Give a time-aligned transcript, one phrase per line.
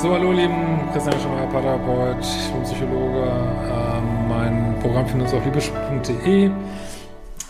[0.00, 2.20] So, hallo lieben, Christian Schemmer, Paartherapeut,
[2.62, 3.32] Psychologe.
[3.68, 6.52] Ähm, mein Programm findest du auf liebeschub.de.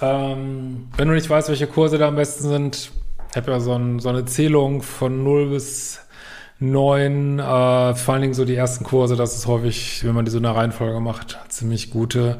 [0.01, 2.91] Ähm, wenn du nicht weißt, welche Kurse da am besten sind,
[3.31, 6.01] ich habe ja so, ein, so, eine Zählung von 0 bis
[6.61, 7.43] 9, äh,
[7.95, 10.45] vor allen Dingen so die ersten Kurse, das ist häufig, wenn man die so in
[10.45, 12.39] der Reihenfolge macht, ziemlich gute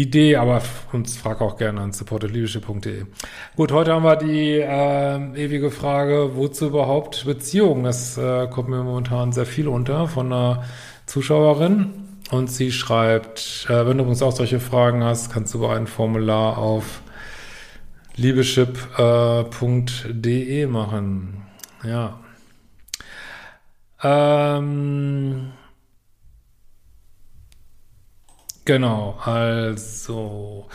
[0.00, 0.62] Idee, aber
[0.92, 3.04] uns frag auch gerne an supportedliebische.de.
[3.56, 7.84] Gut, heute haben wir die äh, ewige Frage, wozu überhaupt Beziehungen?
[7.84, 10.64] Das äh, kommt mir momentan sehr viel unter von einer
[11.06, 11.92] Zuschauerin.
[12.30, 16.56] Und sie schreibt, äh, wenn du übrigens auch solche Fragen hast, kannst du ein Formular
[16.56, 17.02] auf
[18.16, 19.42] liebeschip.de
[20.62, 21.42] äh, machen.
[21.84, 22.18] Ja.
[24.02, 25.52] Ähm,
[28.64, 30.66] Genau, also.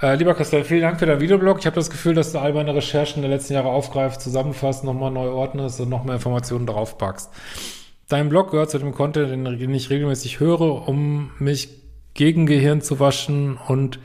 [0.00, 1.58] Äh, lieber Christian, vielen Dank für deinen Videoblog.
[1.58, 5.10] Ich habe das Gefühl, dass du all meine Recherchen der letzten Jahre aufgreifst, zusammenfasst, nochmal
[5.10, 7.30] neu ordnest und noch mehr Informationen draufpackst.
[8.08, 11.68] Dein Blog gehört zu dem Content, den ich regelmäßig höre, um mich
[12.14, 13.98] gegen Gehirn zu waschen und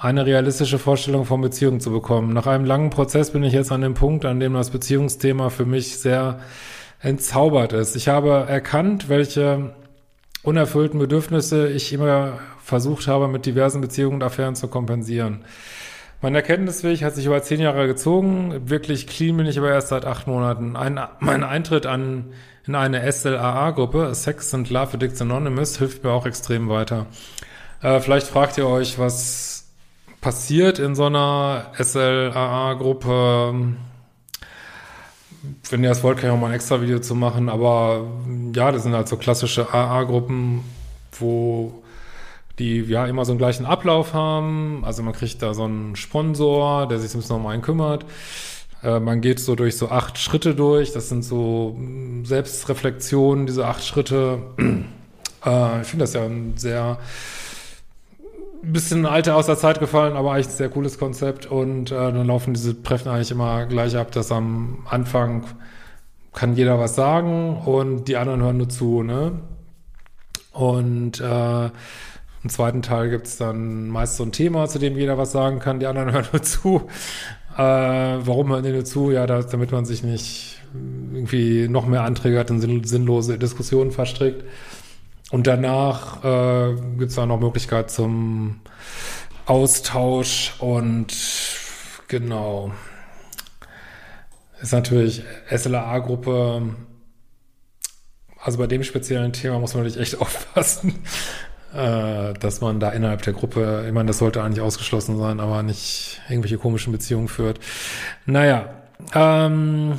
[0.00, 2.32] eine realistische Vorstellung von Beziehungen zu bekommen.
[2.32, 5.66] Nach einem langen Prozess bin ich jetzt an dem Punkt, an dem das Beziehungsthema für
[5.66, 6.40] mich sehr
[7.00, 7.96] entzaubert ist.
[7.96, 9.74] Ich habe erkannt, welche
[10.44, 15.44] unerfüllten Bedürfnisse ich immer versucht habe, mit diversen Beziehungen und Affären zu kompensieren.
[16.22, 18.70] Mein Erkenntnisweg hat sich über zehn Jahre gezogen.
[18.70, 20.76] Wirklich clean bin ich aber erst seit acht Monaten.
[20.76, 22.32] Ein, mein Eintritt an,
[22.66, 27.06] in eine SLAA-Gruppe, Sex and Love Addicts Anonymous, hilft mir auch extrem weiter.
[27.82, 29.68] Äh, vielleicht fragt ihr euch, was
[30.22, 33.74] passiert in so einer SLAA-Gruppe.
[35.70, 37.48] Wenn ihr das wollt, kann ich auch mal ein extra Video zu machen.
[37.48, 38.06] Aber
[38.54, 40.62] ja, das sind halt so klassische AA-Gruppen,
[41.18, 41.82] wo
[42.58, 44.84] die ja immer so einen gleichen Ablauf haben.
[44.84, 48.04] Also man kriegt da so einen Sponsor, der sich so ein bisschen um einen kümmert.
[48.82, 50.92] Äh, man geht so durch so acht Schritte durch.
[50.92, 54.38] Das sind so mm, Selbstreflexionen, diese acht Schritte.
[55.46, 56.96] Äh, ich finde das ja ein sehr
[58.72, 61.46] bisschen alter aus der Zeit gefallen, aber eigentlich ein sehr cooles Konzept.
[61.46, 65.44] Und äh, dann laufen diese Treffen eigentlich immer gleich ab, dass am Anfang
[66.32, 69.40] kann jeder was sagen und die anderen hören nur zu, ne?
[70.52, 75.32] Und äh, im zweiten Teil gibt's dann meist so ein Thema, zu dem jeder was
[75.32, 76.82] sagen kann, die anderen hören nur zu.
[77.56, 79.10] Äh, warum hören die nur zu?
[79.10, 80.60] Ja, da, damit man sich nicht
[81.12, 84.44] irgendwie noch mehr Anträge hat und sinnlose Diskussionen verstrickt.
[85.34, 88.60] Und danach äh, gibt dann noch Möglichkeit zum
[89.46, 91.12] Austausch und
[92.06, 92.70] genau.
[94.62, 96.76] Ist natürlich SLA-Gruppe,
[98.40, 101.02] also bei dem speziellen Thema muss man natürlich echt aufpassen
[101.74, 105.64] äh, dass man da innerhalb der Gruppe, ich meine, das sollte eigentlich ausgeschlossen sein, aber
[105.64, 107.58] nicht irgendwelche komischen Beziehungen führt.
[108.24, 108.72] Naja,
[109.12, 109.98] ähm,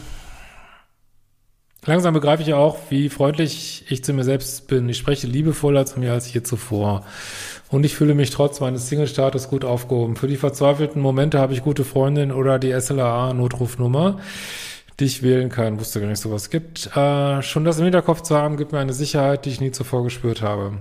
[1.86, 4.90] langsam begreife ich auch, wie freundlich ich zu mir selbst bin.
[4.90, 7.06] Ich spreche liebevoller zu mir als je zuvor.
[7.70, 10.16] Und ich fühle mich trotz meines Single-Status gut aufgehoben.
[10.16, 14.20] Für die verzweifelten Momente habe ich gute Freundin oder die SLA-Notrufnummer
[15.00, 15.80] die ich wählen kann.
[15.80, 16.96] Wusste gar nicht, sowas gibt.
[16.96, 20.04] Äh, schon das im Hinterkopf zu haben, gibt mir eine Sicherheit, die ich nie zuvor
[20.04, 20.74] gespürt habe.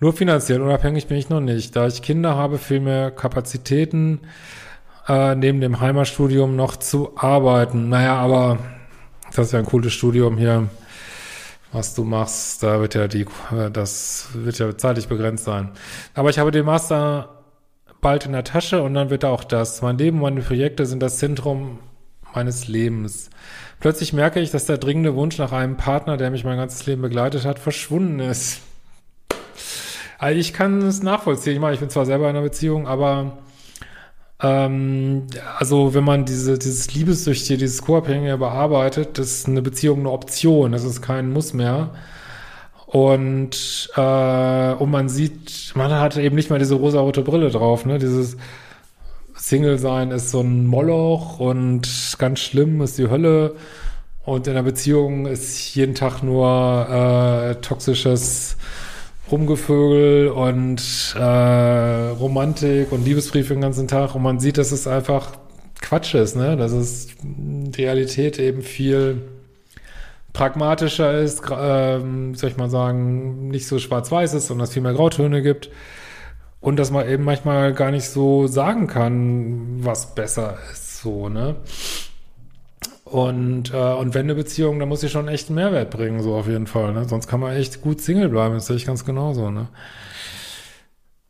[0.00, 1.76] Nur finanziell unabhängig bin ich noch nicht.
[1.76, 4.20] Da ich Kinder habe, fehlen mir Kapazitäten,
[5.08, 7.88] äh, neben dem Heimatstudium noch zu arbeiten.
[7.88, 8.58] Naja, aber
[9.34, 10.68] das ist ja ein cooles Studium hier,
[11.72, 12.62] was du machst.
[12.62, 15.70] Da wird ja die, äh, das wird ja zeitlich begrenzt sein.
[16.14, 17.42] Aber ich habe den Master
[18.00, 19.80] bald in der Tasche und dann wird auch das.
[19.80, 21.78] Mein Leben, meine Projekte sind das Zentrum
[22.34, 23.30] meines Lebens.
[23.80, 27.02] Plötzlich merke ich, dass der dringende Wunsch nach einem Partner, der mich mein ganzes Leben
[27.02, 28.60] begleitet hat, verschwunden ist.
[30.18, 31.54] Also ich kann es nachvollziehen.
[31.54, 33.38] Ich meine, ich bin zwar selber in einer Beziehung, aber
[34.42, 35.26] ähm,
[35.58, 40.72] also wenn man diese, dieses Liebessüchtige, dieses Co-Abhängige bearbeitet, das ist eine Beziehung eine Option,
[40.72, 41.90] das ist kein Muss mehr.
[42.86, 47.98] Und, äh, und man sieht, man hat eben nicht mehr diese rosa-rote Brille drauf, ne?
[47.98, 48.36] Dieses
[49.34, 53.54] Single-Sein ist so ein Moloch und ganz schlimm ist die Hölle.
[54.24, 58.56] Und in der Beziehung ist jeden Tag nur äh, toxisches
[59.30, 64.14] Rumgevögel und äh, Romantik und Liebesbriefe den ganzen Tag.
[64.14, 65.32] Und man sieht, dass es einfach
[65.80, 66.56] Quatsch ist, ne?
[66.56, 67.08] Dass es
[67.76, 69.22] Realität eben viel
[70.32, 74.94] pragmatischer ist, ähm, soll ich mal sagen, nicht so schwarz-weiß ist, sondern es viel mehr
[74.94, 75.70] Grautöne gibt.
[76.60, 81.56] Und dass man eben manchmal gar nicht so sagen kann, was besser ist, so, ne?
[83.12, 86.34] Und, äh, und wenn eine Beziehung, dann muss sie schon echt einen Mehrwert bringen, so
[86.34, 86.94] auf jeden Fall.
[86.94, 87.06] Ne?
[87.06, 89.50] Sonst kann man echt gut Single bleiben, das sehe ich ganz genauso.
[89.50, 89.68] Ne?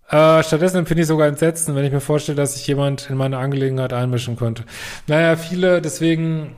[0.09, 3.39] Äh, stattdessen empfinde ich sogar Entsetzen, wenn ich mir vorstelle, dass sich jemand in meine
[3.39, 4.63] Angelegenheit einmischen könnte.
[5.09, 6.55] Naja, viele, deswegen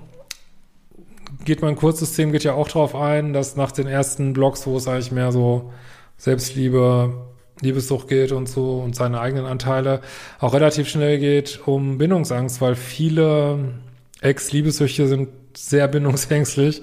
[1.47, 4.87] geht mein Kurzsystem geht ja auch darauf ein, dass nach den ersten Blogs, wo es
[4.87, 5.73] eigentlich mehr so
[6.19, 7.29] Selbstliebe,
[7.63, 10.03] Liebessucht geht und so und seine eigenen Anteile,
[10.39, 13.73] auch relativ schnell geht um Bindungsangst, weil viele
[14.25, 16.83] Ex-Liebessüchte sind sehr bindungsängstlich.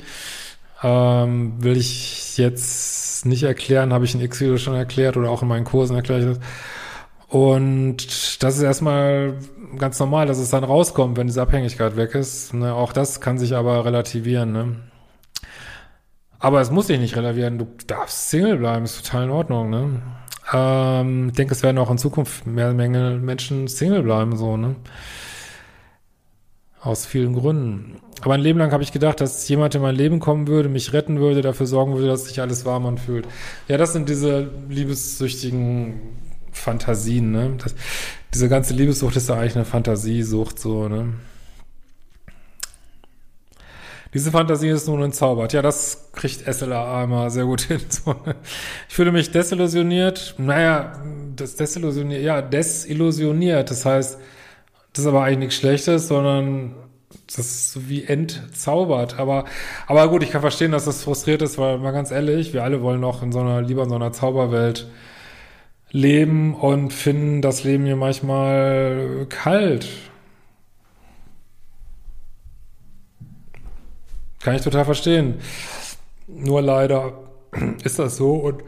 [0.83, 5.47] Ähm, will ich jetzt nicht erklären, habe ich in X-Video schon erklärt oder auch in
[5.47, 6.39] meinen Kursen erklärt.
[7.27, 9.35] Und das ist erstmal
[9.77, 12.53] ganz normal, dass es dann rauskommt, wenn diese Abhängigkeit weg ist.
[12.53, 12.73] Ne?
[12.73, 14.51] Auch das kann sich aber relativieren.
[14.51, 14.75] Ne?
[16.39, 17.57] Aber es muss sich nicht relativieren.
[17.57, 19.69] Du darfst Single bleiben, ist total in Ordnung.
[19.69, 20.01] Ne?
[20.51, 24.75] Ähm, ich denke, es werden auch in Zukunft mehr Menge Menschen Single bleiben, so, ne?
[26.81, 27.97] Aus vielen Gründen.
[28.21, 30.93] Aber ein Leben lang habe ich gedacht, dass jemand in mein Leben kommen würde, mich
[30.93, 33.27] retten würde, dafür sorgen würde, dass sich alles warm anfühlt.
[33.67, 36.01] Ja, das sind diese liebessüchtigen
[36.51, 37.53] Fantasien, ne?
[37.63, 37.75] Das,
[38.33, 41.13] diese ganze Liebessucht ist ja eigentlich eine Fantasiesucht, so, ne?
[44.13, 45.53] Diese Fantasie ist nun entzaubert.
[45.53, 47.79] Ja, das kriegt SLA immer sehr gut hin.
[47.89, 48.35] So, ne?
[48.89, 50.35] Ich fühle mich desillusioniert.
[50.37, 51.01] Naja,
[51.35, 53.71] das desillusioniert, ja, desillusioniert.
[53.71, 54.17] Das heißt,
[54.93, 56.75] das ist aber eigentlich nichts Schlechtes, sondern
[57.27, 59.19] das ist so wie entzaubert.
[59.19, 59.45] Aber,
[59.87, 62.81] aber gut, ich kann verstehen, dass das frustriert ist, weil mal ganz ehrlich, wir alle
[62.81, 64.89] wollen noch in so einer, lieber in so einer Zauberwelt
[65.91, 69.87] leben und finden das Leben hier manchmal kalt.
[74.41, 75.39] Kann ich total verstehen.
[76.27, 77.13] Nur leider
[77.83, 78.63] ist das so und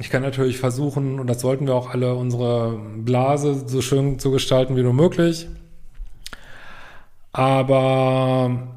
[0.00, 4.30] ich kann natürlich versuchen, und das sollten wir auch alle, unsere Blase so schön zu
[4.30, 5.46] gestalten wie nur möglich.
[7.32, 8.68] Aber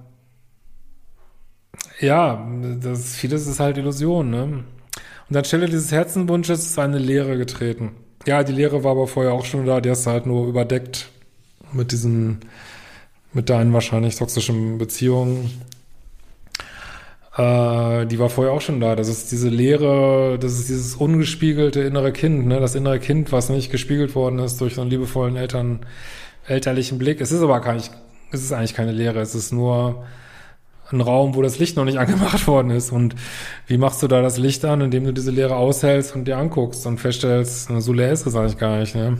[2.02, 2.46] ja,
[2.81, 4.64] das, vieles ist halt Illusion, ne?
[5.30, 7.92] Und anstelle dieses Herzenwunsches ist eine Leere getreten.
[8.28, 11.10] Ja, die Leere war aber vorher auch schon da, die hast du halt nur überdeckt
[11.72, 12.42] mit diesen,
[13.31, 15.50] mit deinen wahrscheinlich toxischen Beziehungen.
[17.36, 18.96] Äh, die war vorher auch schon da.
[18.96, 22.60] Das ist diese Leere, das ist dieses ungespiegelte innere Kind, ne?
[22.60, 25.80] Das innere Kind, was nicht gespiegelt worden ist durch so einen liebevollen Eltern,
[26.48, 27.22] elterlichen Blick.
[27.22, 27.92] Es ist aber gar nicht,
[28.32, 29.20] es ist eigentlich keine Leere.
[29.20, 30.06] Es ist nur
[30.92, 32.92] ein Raum, wo das Licht noch nicht angemacht worden ist.
[32.92, 33.16] Und
[33.66, 36.86] wie machst du da das Licht an, indem du diese Leere aushältst und dir anguckst
[36.86, 39.18] und feststellst, so leer ist es eigentlich gar nicht, ne?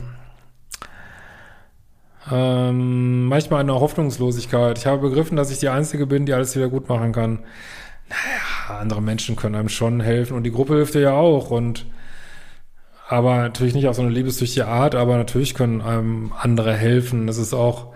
[2.32, 4.78] Ähm, manchmal eine Hoffnungslosigkeit.
[4.78, 7.40] Ich habe begriffen, dass ich die Einzige bin, die alles wieder gut machen kann
[8.14, 11.86] naja, andere Menschen können einem schon helfen und die Gruppe hilft dir ja auch und
[13.08, 17.28] aber natürlich nicht auf so eine liebessüchtige Art, aber natürlich können einem andere helfen.
[17.28, 17.94] Das ist auch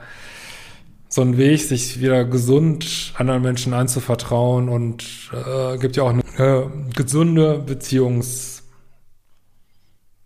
[1.10, 6.24] so ein Weg, sich wieder gesund anderen Menschen anzuvertrauen und äh, gibt ja auch eine
[6.38, 8.64] äh, gesunde Beziehungs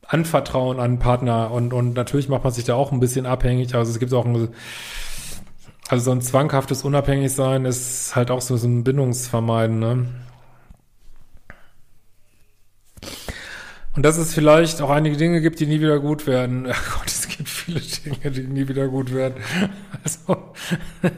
[0.07, 3.73] Anvertrauen an Partner und, und natürlich macht man sich da auch ein bisschen abhängig.
[3.75, 4.49] Also es gibt auch ein
[5.91, 10.07] also so ein zwanghaftes Unabhängigsein ist halt auch so, so ein Bindungsvermeiden, ne?
[13.93, 16.65] Und dass es vielleicht auch einige Dinge gibt, die nie wieder gut werden.
[16.71, 19.35] Ach Gott, es gibt viele Dinge, die nie wieder gut werden.
[20.03, 20.37] Also,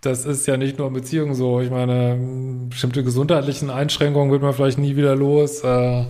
[0.00, 1.60] das ist ja nicht nur in Beziehungen so.
[1.60, 2.16] Ich meine,
[2.70, 5.62] bestimmte gesundheitlichen Einschränkungen wird man vielleicht nie wieder los.
[5.62, 6.06] Äh,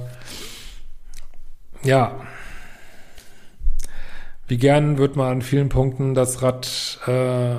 [1.83, 2.21] ja.
[4.47, 7.57] Wie gern wird man an vielen Punkten das Rad äh,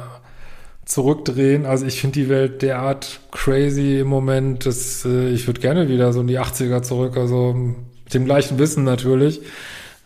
[0.90, 1.68] zurückdrehen.
[1.68, 6.12] Also ich finde die Welt derart crazy im Moment, dass äh, ich würde gerne wieder
[6.12, 9.40] so in die 80er zurück, also mit dem gleichen Wissen natürlich,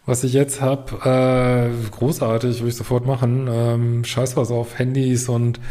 [0.05, 1.71] was ich jetzt habe.
[1.73, 3.47] Äh, großartig, würde ich sofort machen.
[3.49, 5.61] Ähm, scheiß was auf Handys und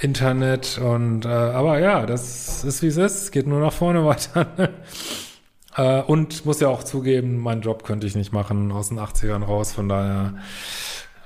[0.00, 4.70] Internet und äh, aber ja, das ist wie es ist, geht nur nach vorne weiter.
[5.76, 9.44] äh, und muss ja auch zugeben, meinen Job könnte ich nicht machen aus den 80ern
[9.44, 10.34] raus, von daher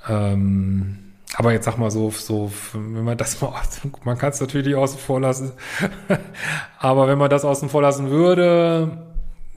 [0.09, 3.53] ähm, aber jetzt sag mal so, so, wenn man das mal,
[4.05, 5.53] man kann es natürlich außen vor lassen,
[6.79, 9.07] aber wenn man das außen vor lassen würde,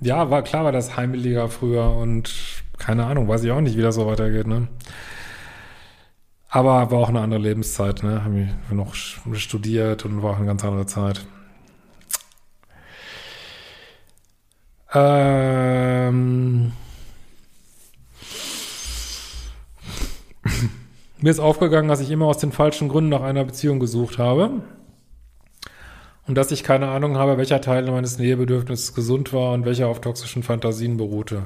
[0.01, 2.33] ja, war klar, war das heimeliger früher und
[2.77, 4.67] keine Ahnung, weiß ich auch nicht, wie das so weitergeht, ne?
[6.49, 8.25] Aber war auch eine andere Lebenszeit, ne?
[8.25, 8.35] Haben
[8.67, 11.25] wir noch studiert und war auch eine ganz andere Zeit.
[14.93, 16.73] Ähm
[21.21, 24.63] Mir ist aufgegangen, dass ich immer aus den falschen Gründen nach einer Beziehung gesucht habe.
[26.27, 30.01] Und dass ich keine Ahnung habe, welcher Teil meines Nähebedürfnisses gesund war und welcher auf
[30.01, 31.43] toxischen Fantasien beruhte.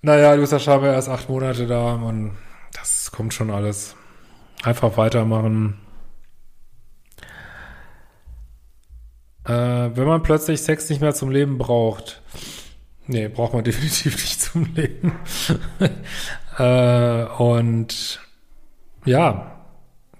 [0.00, 2.36] Naja, du bist ja scheinbar erst acht Monate da und
[2.72, 3.94] das kommt schon alles.
[4.62, 5.78] Einfach weitermachen.
[9.44, 12.22] Äh, wenn man plötzlich Sex nicht mehr zum Leben braucht.
[13.06, 15.12] Nee, braucht man definitiv nicht zum Leben.
[16.58, 18.25] äh, und
[19.06, 19.52] ja,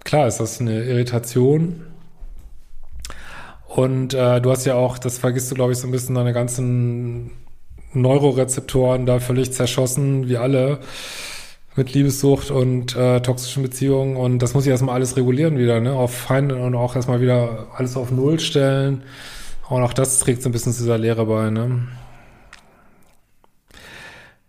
[0.05, 1.83] klar ist das eine Irritation.
[3.67, 6.33] Und äh, du hast ja auch, das vergisst du, glaube ich, so ein bisschen deine
[6.33, 7.33] ganzen
[7.93, 10.79] Neurorezeptoren da völlig zerschossen, wie alle,
[11.77, 14.17] mit Liebessucht und äh, toxischen Beziehungen.
[14.17, 15.93] Und das muss ich erstmal alles regulieren wieder, ne?
[15.93, 19.03] Auf fein und auch erstmal wieder alles auf Null stellen.
[19.69, 21.83] Und auch das trägt so ein bisschen zu dieser Lehre bei, ne?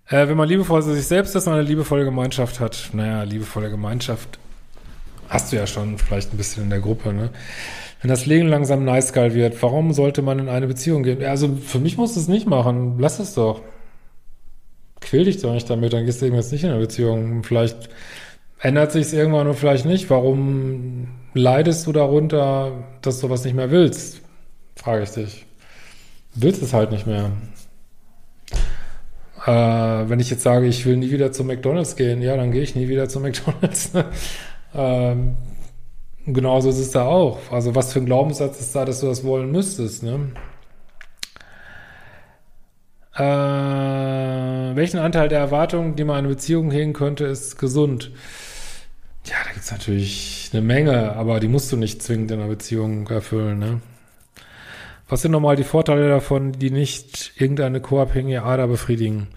[0.10, 3.70] Äh, wenn man liebevoll zu sich selbst ist und eine liebevolle Gemeinschaft hat, naja, liebevolle
[3.70, 4.40] Gemeinschaft
[5.30, 7.30] hast du ja schon vielleicht ein bisschen in der Gruppe, ne?
[8.02, 11.24] Wenn das Leben langsam nice geil wird, warum sollte man in eine Beziehung gehen?
[11.24, 13.00] Also für mich muss es nicht machen.
[13.00, 13.62] Lass es doch.
[15.02, 17.44] Quäl dich doch nicht damit, dann gehst du eben jetzt nicht in eine Beziehung.
[17.44, 17.90] Vielleicht
[18.60, 20.10] ändert sich es irgendwann und vielleicht nicht.
[20.12, 22.72] Warum leidest du darunter,
[23.02, 24.22] dass du was nicht mehr willst?
[24.76, 25.46] Frage ich dich.
[26.36, 27.32] Du willst es halt nicht mehr.
[29.48, 32.62] Äh, wenn ich jetzt sage, ich will nie wieder zu McDonalds gehen, ja, dann gehe
[32.62, 33.92] ich nie wieder zu McDonalds.
[34.76, 35.38] ähm,
[36.26, 37.40] genauso ist es da auch.
[37.50, 40.32] Also was für ein Glaubenssatz ist da, dass du das wollen müsstest, ne?
[43.16, 48.12] Äh, welchen Anteil der Erwartungen, die man an eine Beziehung hegen könnte, ist gesund?
[49.26, 53.08] Ja, da gibt's natürlich eine Menge, aber die musst du nicht zwingend in einer Beziehung
[53.08, 53.82] erfüllen, ne?
[55.10, 59.28] Was sind nochmal die Vorteile davon, die nicht irgendeine co-abhängige Ader befriedigen?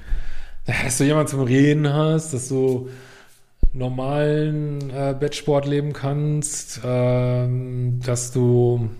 [0.67, 2.91] Dass du jemanden zum Reden hast, dass du
[3.73, 8.91] normalen äh, Bettsport leben kannst, ähm, dass du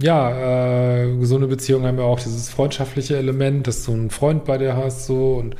[0.00, 4.58] ja, äh, gesunde Beziehungen haben ja auch dieses freundschaftliche Element, dass du einen Freund bei
[4.58, 5.56] dir hast, so und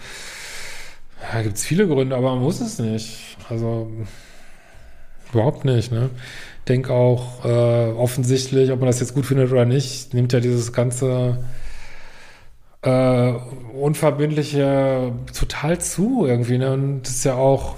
[1.32, 3.37] da gibt es viele Gründe, aber man muss es nicht.
[3.49, 3.90] Also
[5.32, 6.11] überhaupt nicht, ne?
[6.68, 10.72] Denk auch äh, offensichtlich, ob man das jetzt gut findet oder nicht, nimmt ja dieses
[10.72, 11.38] ganze
[12.82, 13.32] äh,
[13.80, 16.72] unverbindliche total zu irgendwie, ne?
[16.72, 17.76] Und das ist ja auch,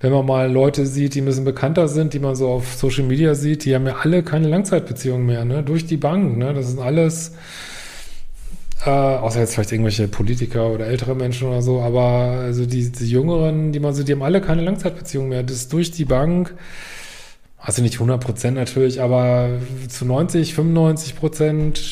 [0.00, 3.04] wenn man mal Leute sieht, die ein bisschen bekannter sind, die man so auf Social
[3.04, 5.62] Media sieht, die haben ja alle keine Langzeitbeziehungen mehr, ne?
[5.62, 6.52] Durch die Bank, ne?
[6.52, 7.36] Das sind alles,
[8.84, 13.10] äh, außer jetzt vielleicht irgendwelche Politiker oder ältere Menschen oder so, aber also die, die
[13.10, 15.42] Jüngeren, die man so, die haben alle keine Langzeitbeziehungen mehr.
[15.42, 16.54] Das ist durch die Bank.
[17.60, 19.50] Also nicht 100 Prozent natürlich, aber
[19.88, 21.82] zu 90, 95 Prozent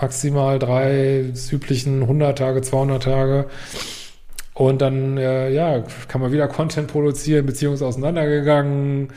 [0.00, 3.46] maximal drei üblichen 100 Tage, 200 Tage.
[4.52, 9.08] Und dann, äh, ja, kann man wieder Content produzieren, Beziehungs auseinandergegangen,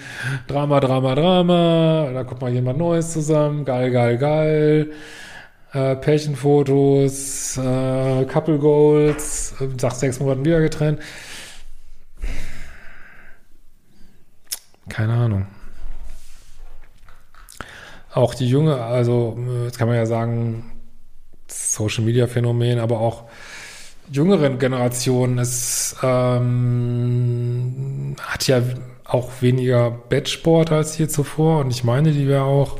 [0.47, 4.91] Drama, Drama, Drama, da kommt mal jemand Neues zusammen, geil, geil, geil,
[5.71, 10.99] äh, Pärchenfotos, äh, Couple Goals, äh, nach sechs Monaten wieder getrennt.
[14.89, 15.45] Keine Ahnung
[18.13, 20.71] auch die junge, also jetzt kann man ja sagen,
[21.47, 23.23] Social Media Phänomen, aber auch
[24.11, 27.35] jüngeren Generationen, es ähm,
[28.21, 28.61] hat ja
[29.05, 32.77] auch weniger Bettsport als hier zuvor und ich meine, die wäre auch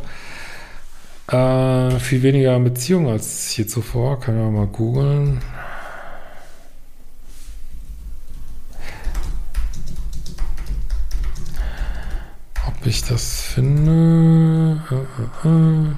[1.28, 4.20] äh, viel weniger Beziehung als hier zuvor.
[4.20, 5.42] Können wir mal googeln.
[12.80, 14.82] Ob ich das finde?
[14.90, 15.96] Äh, äh, äh.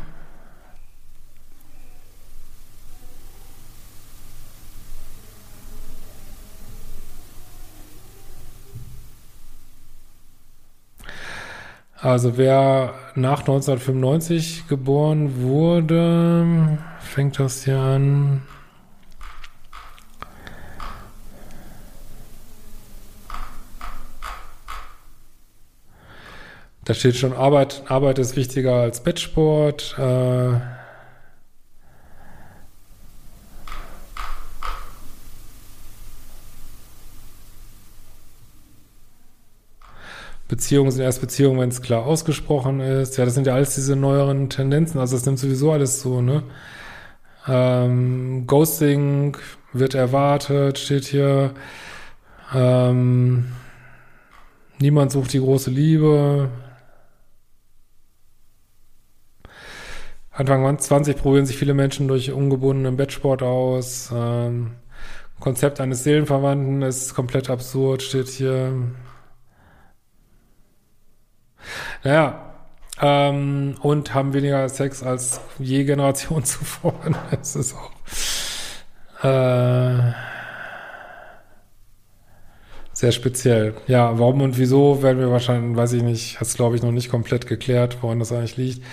[11.99, 18.41] Also wer nach 1995 geboren wurde, fängt das hier an.
[26.91, 29.95] Da steht schon, Arbeit, Arbeit ist wichtiger als Bettsport.
[29.97, 30.59] Äh,
[40.49, 43.15] Beziehungen sind erst Beziehungen, wenn es klar ausgesprochen ist.
[43.15, 44.99] Ja, das sind ja alles diese neueren Tendenzen.
[44.99, 46.43] Also das nimmt sowieso alles so, ne?
[47.47, 49.37] Ähm, Ghosting
[49.71, 51.53] wird erwartet, steht hier.
[52.53, 53.45] Ähm,
[54.79, 56.49] niemand sucht die große Liebe.
[60.41, 64.11] Anfang 20 probieren sich viele Menschen durch ungebundenen Bettsport aus.
[64.13, 64.71] Ähm,
[65.39, 68.73] Konzept eines Seelenverwandten ist komplett absurd, steht hier.
[72.03, 72.53] Naja,
[72.99, 76.95] ähm, und haben weniger Sex als je Generation zuvor.
[77.29, 77.91] Das ist auch
[79.23, 80.11] äh,
[83.01, 83.73] sehr speziell.
[83.87, 86.91] Ja, warum und wieso werden wir wahrscheinlich, weiß ich nicht, hat es glaube ich noch
[86.91, 88.83] nicht komplett geklärt, woran das eigentlich liegt.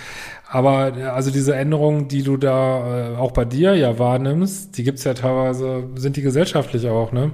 [0.47, 5.03] Aber also diese Änderungen, die du da äh, auch bei dir ja wahrnimmst, die gibt's
[5.03, 7.31] ja teilweise, sind die gesellschaftlich auch, ne?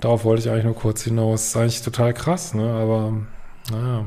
[0.00, 1.40] Darauf wollte ich eigentlich nur kurz hinaus.
[1.40, 2.62] Das ist eigentlich total krass, ne?
[2.64, 3.12] Aber
[3.72, 4.04] naja.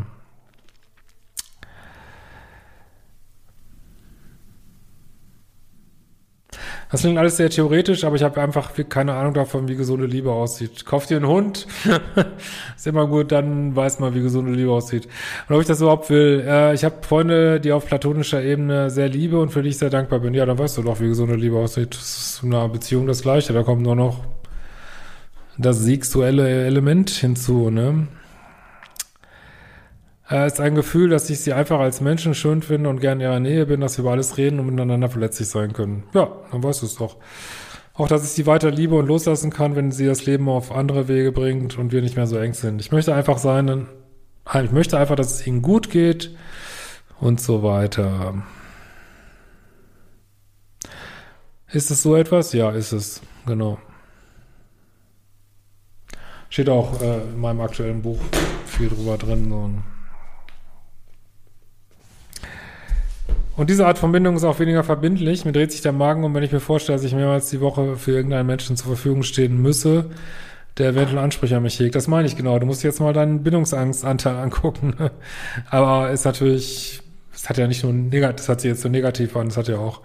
[6.90, 10.32] Das klingt alles sehr theoretisch, aber ich habe einfach keine Ahnung davon, wie gesunde Liebe
[10.32, 10.86] aussieht.
[10.86, 11.68] Kauft ihr einen Hund?
[12.78, 15.08] ist immer gut, dann weiß man, wie gesunde Liebe aussieht.
[15.50, 16.46] Und ob ich das überhaupt will.
[16.48, 19.90] Äh, ich habe Freunde, die auf platonischer Ebene sehr liebe und für die ich sehr
[19.90, 20.34] dankbar bin.
[20.34, 21.94] Ja, dann weißt du doch, wie gesunde Liebe aussieht.
[21.94, 23.52] Das ist in einer Beziehung das Gleiche.
[23.52, 24.24] Da kommt nur noch
[25.58, 28.08] das sexuelle Element hinzu, ne?
[30.30, 33.28] Es ist ein Gefühl, dass ich sie einfach als Menschen schön finde und gern in
[33.28, 36.04] ihrer Nähe bin, dass wir über alles reden und miteinander verletzlich sein können.
[36.14, 37.16] Ja, dann weißt du es doch.
[37.94, 41.08] Auch, dass ich sie weiter liebe und loslassen kann, wenn sie das Leben auf andere
[41.08, 42.82] Wege bringt und wir nicht mehr so eng sind.
[42.82, 43.88] Ich möchte einfach sein,
[44.64, 46.36] ich möchte einfach, dass es ihnen gut geht
[47.20, 48.44] und so weiter.
[51.72, 52.52] Ist es so etwas?
[52.54, 53.22] Ja, ist es.
[53.46, 53.78] Genau.
[56.50, 58.20] Steht auch äh, in meinem aktuellen Buch
[58.66, 59.50] viel drüber drin.
[59.50, 59.72] So
[63.58, 65.44] Und diese Art von Bindung ist auch weniger verbindlich.
[65.44, 67.98] Mir dreht sich der Magen um, wenn ich mir vorstelle, dass ich mehrmals die Woche
[67.98, 70.12] für irgendeinen Menschen zur Verfügung stehen müsse,
[70.78, 71.96] der eventuell Ansprüche an mich hegt.
[71.96, 72.60] Das meine ich genau.
[72.60, 74.94] Du musst jetzt mal deinen Bindungsangstanteil angucken.
[75.72, 77.02] Aber ist natürlich,
[77.34, 79.68] es hat ja nicht nur negativ, das hat sich jetzt so negativ an, es hat
[79.68, 80.02] ja auch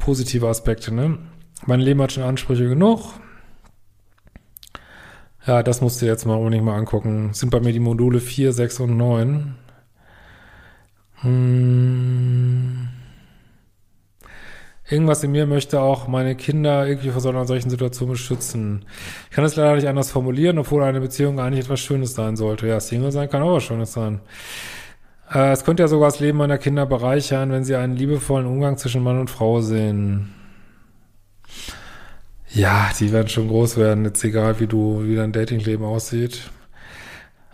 [0.00, 1.18] positive Aspekte, ne?
[1.66, 3.12] Mein Leben hat schon Ansprüche genug.
[5.46, 7.34] Ja, das musst du jetzt mal unbedingt mal angucken.
[7.34, 9.54] Sind bei mir die Module 4, 6 und 9.
[11.20, 11.69] Hm.
[14.90, 18.84] Irgendwas in mir möchte auch meine Kinder irgendwie vor solchen Situation beschützen.
[19.30, 22.66] Ich kann es leider nicht anders formulieren, obwohl eine Beziehung eigentlich etwas Schönes sein sollte.
[22.66, 24.20] Ja, Single sein kann auch was Schönes sein.
[25.32, 28.78] Äh, es könnte ja sogar das Leben meiner Kinder bereichern, wenn sie einen liebevollen Umgang
[28.78, 30.34] zwischen Mann und Frau sehen.
[32.48, 36.50] Ja, die werden schon groß werden, jetzt egal wie du, wie dein Datingleben aussieht.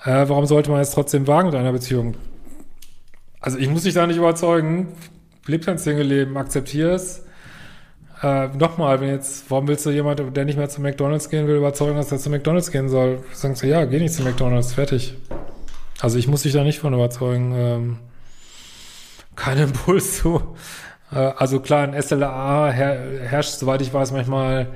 [0.05, 2.15] Äh, warum sollte man es trotzdem wagen mit einer Beziehung?
[3.41, 4.89] Also ich muss dich da nicht überzeugen.
[5.47, 7.26] Leb dein Single-Leben, akzeptier es.
[8.23, 11.57] Äh, Nochmal, wenn jetzt, warum willst du jemanden, der nicht mehr zu McDonalds gehen will,
[11.57, 13.23] überzeugen, dass er zu McDonalds gehen soll?
[13.33, 15.15] Sagst du, ja, geh nicht zu McDonalds, fertig.
[16.01, 17.53] Also ich muss dich da nicht von überzeugen.
[17.55, 17.99] Ähm,
[19.35, 20.57] kein Impuls zu.
[21.13, 24.69] Äh, also klar, in SLA her herrscht, soweit ich weiß, manchmal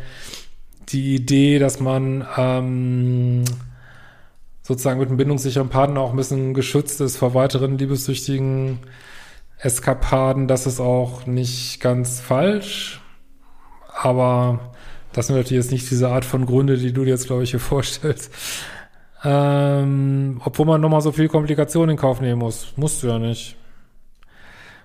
[0.91, 3.45] die Idee, dass man ähm,
[4.63, 8.81] sozusagen mit einem bindungssicheren Partner auch ein bisschen geschützt ist vor weiteren liebessüchtigen
[9.59, 10.47] Eskapaden.
[10.47, 13.01] Das ist auch nicht ganz falsch.
[14.03, 14.61] Aber
[15.13, 17.51] das sind natürlich jetzt nicht diese Art von Gründe, die du dir jetzt, glaube ich,
[17.51, 18.33] hier vorstellst.
[19.23, 22.73] Ähm, obwohl man nochmal so viel Komplikationen in Kauf nehmen muss.
[22.77, 23.57] Musst du ja nicht.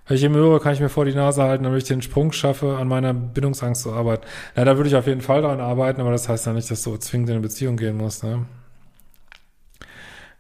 [0.08, 2.32] Wenn ich ihm höre, kann ich mir vor die Nase halten, damit ich den Sprung
[2.32, 4.26] schaffe, an meiner Bindungsangst zu arbeiten.
[4.56, 6.84] Ja, da würde ich auf jeden Fall daran arbeiten, aber das heißt ja nicht, dass
[6.84, 8.46] du zwingend in eine Beziehung gehen musst, ne?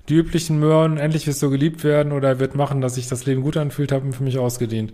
[0.09, 3.41] die üblichen Möhren, endlich wirst du geliebt werden oder wird machen, dass sich das Leben
[3.41, 4.93] gut anfühlt, haben für mich ausgedient.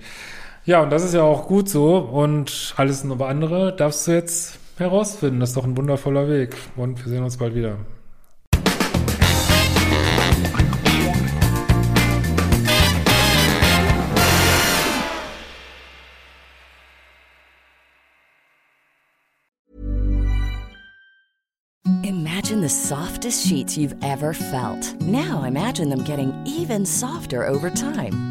[0.63, 4.59] Ja, und das ist ja auch gut so und alles noch andere darfst du jetzt
[4.77, 5.39] herausfinden.
[5.39, 7.77] Das ist doch ein wundervoller Weg und wir sehen uns bald wieder.
[22.03, 24.95] Imagine the softest sheets you've ever felt.
[25.01, 28.30] Now imagine them getting even softer over time.